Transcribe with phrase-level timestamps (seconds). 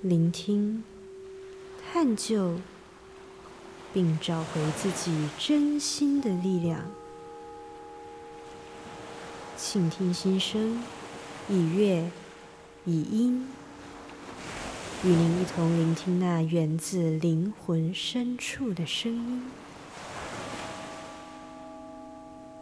[0.00, 0.84] 聆听、
[1.92, 2.60] 探究，
[3.92, 6.82] 并找回自己真心的力量。
[9.56, 10.80] 倾听心声，
[11.48, 12.08] 以乐，
[12.84, 13.48] 以音，
[15.02, 19.50] 与您一同聆听那源自灵魂深处的声音。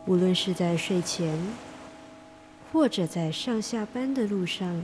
[0.06, 1.38] 无论是在睡前，
[2.72, 4.82] 或者在上下班的路上，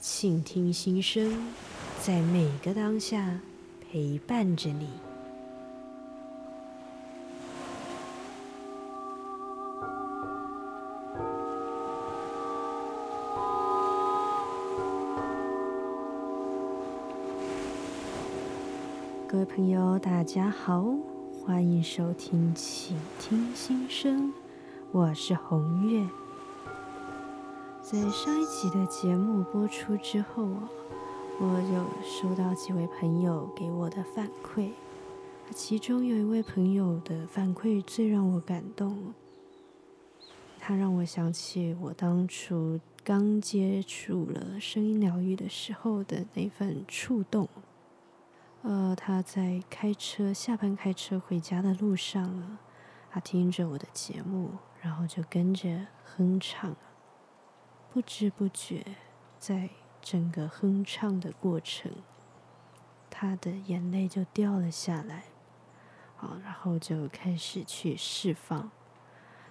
[0.00, 1.48] 倾听心声，
[2.00, 3.40] 在每个当下
[3.80, 4.88] 陪伴着你。
[19.26, 20.84] 各位朋友，大家好。
[21.44, 24.28] 欢迎收听《倾听心声》，
[24.92, 26.06] 我是红月。
[27.90, 30.68] 在上一集的节目播出之后啊，
[31.40, 34.72] 我有收到几位朋友给我的反馈，
[35.54, 39.14] 其中有一位朋友的反馈最让我感动，
[40.58, 47.48] 他让我想起我当初刚接触了声音疗愈的时候的那份触动。
[48.60, 52.60] 呃，他在开车下班开车回家的路上啊，
[53.10, 54.50] 他听着我的节目，
[54.82, 56.76] 然后就跟着哼唱，
[57.92, 58.84] 不知不觉，
[59.38, 61.92] 在整个哼唱的过程，
[63.10, 65.24] 他的眼泪就掉了下来，
[66.16, 68.70] 好，然后就开始去释放。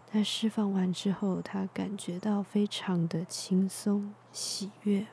[0.06, 5.08] 他释放完之后，他感觉到非常的轻松喜悦。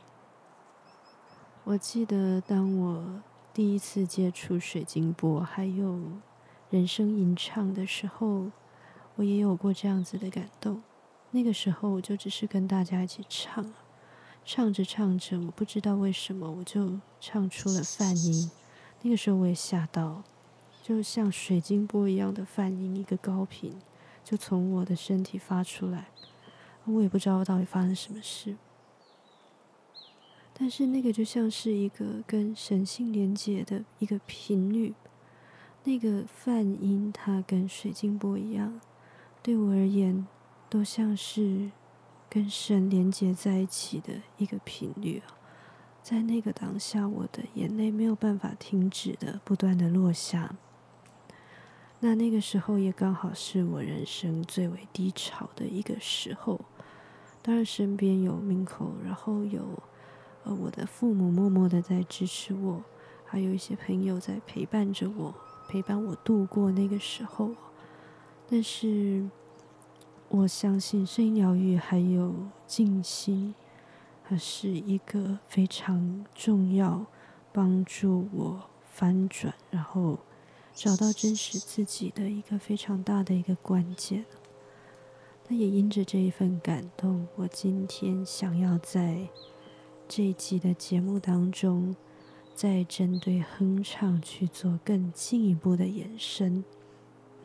[1.64, 3.22] 我记得当我。
[3.54, 6.00] 第一次接触水晶波，还有
[6.70, 8.50] 人声吟唱的时候，
[9.14, 10.82] 我也有过这样子的感动。
[11.34, 13.74] 那个时候，我就只是跟大家一起唱，
[14.44, 18.52] 唱着唱着，我不知道为什么，我就唱出了泛音。
[19.02, 20.22] 那个时候我也吓到，
[20.80, 23.74] 就像水晶波一样的泛音，一个高频
[24.22, 26.06] 就从我的身体发出来，
[26.84, 28.54] 我也不知道到底发生什么事。
[30.56, 34.94] 但是那个就像是一个跟神性连接的一个频率，
[35.82, 38.80] 那个泛音它跟水晶波一样，
[39.42, 40.24] 对我而言
[40.74, 41.70] 都像是
[42.28, 45.38] 跟神连接在一起的一个频率啊。
[46.02, 50.56] 在那个当下，我的眼泪没有办法停止的不断的落下。
[52.00, 56.60] 那那个时候也刚好是我人生最为低潮的一个时候，
[57.40, 59.80] 当然身边有明口，然后有。
[60.42, 62.82] 呃我的父母默默的在支持我，
[63.24, 65.32] 还有一些朋友在陪伴着我，
[65.68, 67.52] 陪伴我度过那个时候。
[68.50, 69.24] 但是，
[70.36, 72.34] 我相信声音疗愈还有
[72.66, 73.54] 静心，
[74.24, 77.06] 它是一个非常重要，
[77.52, 80.18] 帮助我翻转，然后
[80.74, 84.24] 找到真实自己的一个非常大的一个关键。
[85.46, 89.28] 那也因着这一份感动，我今天想要在。
[90.06, 91.96] 这一集的节目当中，
[92.54, 96.62] 再针对哼唱去做更进一步的延伸，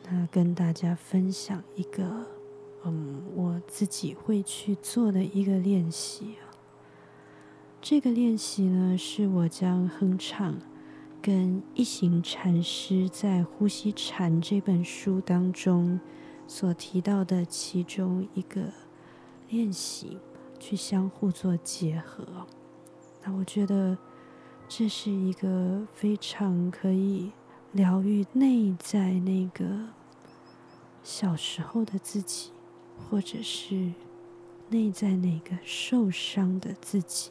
[0.04, 2.26] 那跟大家分享一个，
[2.84, 6.36] 嗯，我自己会去做的一个练习。
[7.80, 10.58] 这个练习呢，是我将哼唱
[11.22, 16.00] 跟一行禅师在《呼吸禅》这本书当中
[16.46, 18.72] 所提到的其中一个
[19.48, 20.18] 练习。
[20.62, 22.46] 去相互做结合，
[23.24, 23.96] 那我觉得
[24.68, 27.32] 这是一个非常可以
[27.72, 29.64] 疗愈内在那个
[31.02, 32.50] 小时候的自己，
[33.08, 33.92] 或者是
[34.68, 37.30] 内在那个受伤的自己。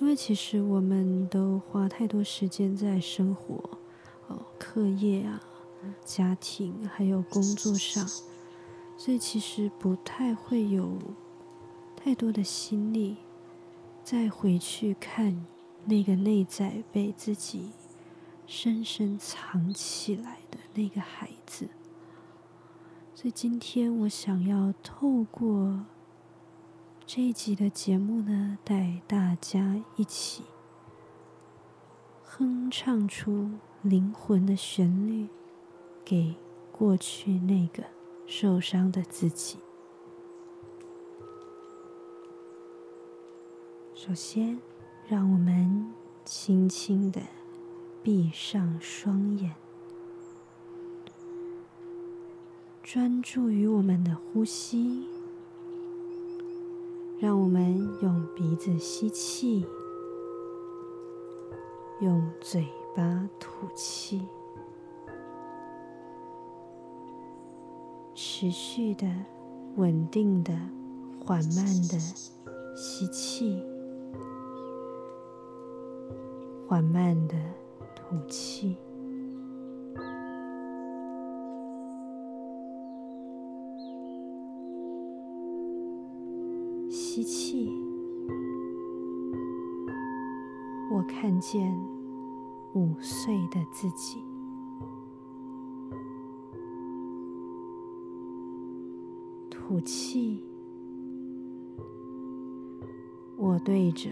[0.00, 3.78] 因为其实我们都花太多时间在生活、
[4.28, 5.40] 哦课业啊、
[6.04, 8.06] 家庭还有工作上。
[8.96, 10.98] 所以其实不太会有
[11.96, 13.16] 太多的心力
[14.02, 15.44] 再回去看
[15.86, 17.70] 那个内在被自己
[18.46, 21.68] 深深藏起来的那个孩子。
[23.14, 25.86] 所以今天我想要透过
[27.06, 30.44] 这一集的节目呢，带大家一起
[32.22, 33.52] 哼唱出
[33.82, 35.28] 灵魂的旋律，
[36.04, 36.34] 给
[36.70, 37.84] 过去那个。
[38.26, 39.58] 受伤的自己。
[43.94, 44.58] 首先，
[45.06, 45.92] 让我们
[46.24, 47.20] 轻轻的
[48.02, 49.54] 闭上双眼，
[52.84, 55.08] 专注于我们的呼吸，
[57.18, 59.64] 让我们用鼻子吸气，
[62.02, 64.20] 用嘴巴吐气，
[68.14, 69.10] 持续的、
[69.76, 70.52] 稳定的、
[71.24, 71.98] 缓慢的
[72.76, 73.64] 吸气，
[76.68, 77.34] 缓慢的
[77.96, 78.76] 吐气。
[90.94, 91.76] 我看见
[92.74, 94.22] 五岁的自己。
[99.50, 100.40] 吐气，
[103.36, 104.08] 我对着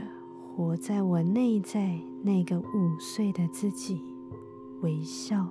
[0.56, 4.02] 活在我内在那个五岁的自己
[4.80, 5.46] 微笑。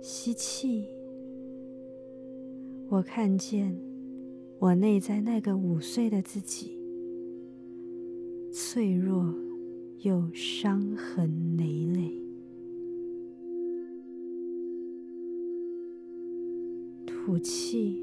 [0.00, 0.86] 吸气，
[2.94, 3.76] 我看见
[4.60, 6.78] 我内在那个五岁的自己，
[8.52, 9.34] 脆弱
[10.02, 12.16] 又伤痕累累。
[17.04, 18.00] 吐气，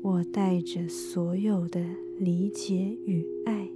[0.00, 1.84] 我带着所有的
[2.18, 3.68] 理解与爱，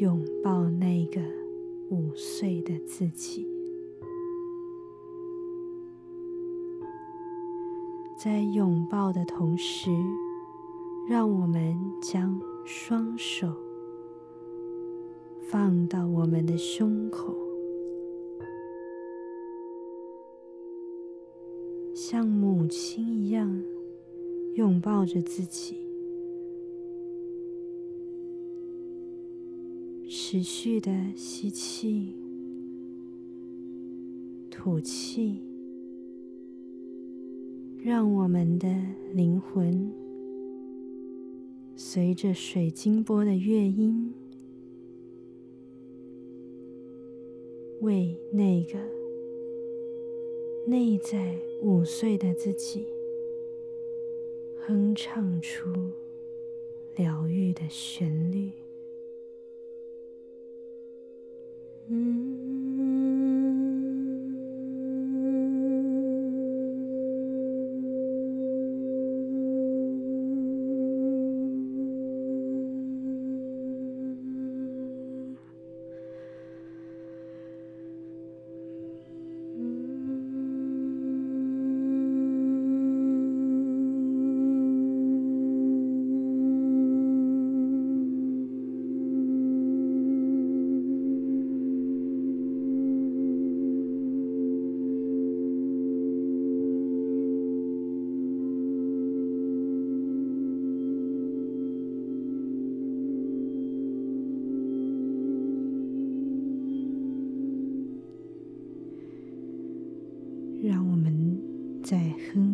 [0.00, 1.20] 拥抱那个
[1.90, 3.46] 五岁的自己。
[8.26, 9.88] 在拥抱的同时，
[11.08, 13.46] 让我们将双手
[15.42, 17.32] 放到我们的胸口，
[21.94, 23.62] 像母亲一样
[24.56, 25.76] 拥抱着自己，
[30.08, 32.12] 持续的吸气，
[34.50, 35.45] 吐气。
[37.86, 38.66] 让我们的
[39.12, 39.92] 灵魂
[41.76, 44.12] 随着水晶波的乐音，
[47.82, 48.76] 为那个
[50.66, 52.84] 内在五岁的自己
[54.66, 55.72] 哼唱出
[56.96, 58.50] 疗愈的旋律。
[61.86, 62.35] 嗯。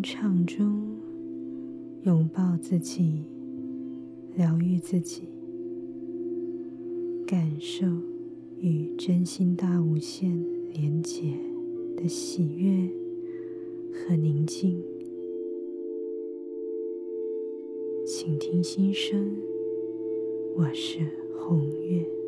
[0.03, 0.97] 在哼唱中
[2.03, 3.23] 拥抱自己，
[4.35, 5.29] 疗愈自己，
[7.25, 7.87] 感受
[8.59, 11.35] 与真心大无限连结
[11.97, 12.91] 的喜悦
[13.93, 14.83] 和宁静。
[18.05, 19.37] 请听心声，
[20.57, 20.99] 我是
[21.39, 22.22] 红月。